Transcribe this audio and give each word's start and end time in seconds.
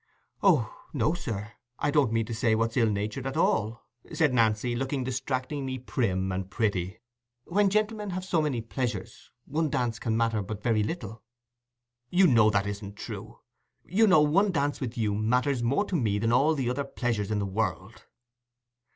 "Oh, 0.41 0.75
no, 0.93 1.13
sir, 1.13 1.53
I 1.77 1.91
don't 1.91 2.11
mean 2.11 2.25
to 2.25 2.33
say 2.33 2.55
what's 2.55 2.75
ill 2.75 2.89
natured 2.89 3.27
at 3.27 3.37
all," 3.37 3.85
said 4.11 4.33
Nancy, 4.33 4.75
looking 4.75 5.03
distractingly 5.03 5.77
prim 5.77 6.31
and 6.31 6.49
pretty. 6.49 6.99
"When 7.45 7.69
gentlemen 7.69 8.09
have 8.09 8.25
so 8.25 8.41
many 8.41 8.61
pleasures, 8.61 9.29
one 9.45 9.69
dance 9.69 9.99
can 9.99 10.17
matter 10.17 10.41
but 10.41 10.63
very 10.63 10.81
little." 10.81 11.21
"You 12.09 12.25
know 12.25 12.49
that 12.49 12.65
isn't 12.65 12.95
true. 12.95 13.41
You 13.85 14.07
know 14.07 14.21
one 14.21 14.51
dance 14.51 14.81
with 14.81 14.97
you 14.97 15.13
matters 15.13 15.61
more 15.61 15.85
to 15.85 15.95
me 15.95 16.17
than 16.17 16.31
all 16.33 16.55
the 16.55 16.67
other 16.67 16.83
pleasures 16.83 17.29
in 17.29 17.37
the 17.37 17.45
world." 17.45 18.05